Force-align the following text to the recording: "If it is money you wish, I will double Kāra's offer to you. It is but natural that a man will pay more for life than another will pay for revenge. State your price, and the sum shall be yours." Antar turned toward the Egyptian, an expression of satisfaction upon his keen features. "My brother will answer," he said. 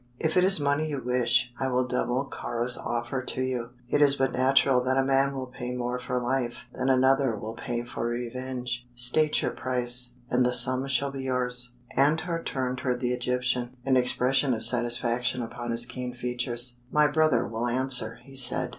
"If 0.19 0.35
it 0.35 0.43
is 0.43 0.59
money 0.59 0.87
you 0.89 0.99
wish, 1.05 1.53
I 1.59 1.67
will 1.67 1.85
double 1.85 2.27
Kāra's 2.27 2.75
offer 2.75 3.21
to 3.21 3.41
you. 3.43 3.69
It 3.87 4.01
is 4.01 4.15
but 4.15 4.31
natural 4.31 4.83
that 4.83 4.97
a 4.97 5.05
man 5.05 5.31
will 5.31 5.45
pay 5.45 5.75
more 5.75 5.99
for 5.99 6.19
life 6.19 6.65
than 6.73 6.89
another 6.89 7.35
will 7.37 7.53
pay 7.53 7.83
for 7.83 8.07
revenge. 8.07 8.89
State 8.95 9.43
your 9.43 9.51
price, 9.51 10.15
and 10.27 10.43
the 10.43 10.53
sum 10.55 10.87
shall 10.87 11.11
be 11.11 11.25
yours." 11.25 11.75
Antar 11.95 12.41
turned 12.41 12.79
toward 12.79 12.99
the 12.99 13.13
Egyptian, 13.13 13.77
an 13.85 13.95
expression 13.95 14.55
of 14.55 14.65
satisfaction 14.65 15.43
upon 15.43 15.69
his 15.69 15.85
keen 15.85 16.15
features. 16.15 16.77
"My 16.89 17.05
brother 17.05 17.47
will 17.47 17.67
answer," 17.67 18.15
he 18.23 18.35
said. 18.35 18.69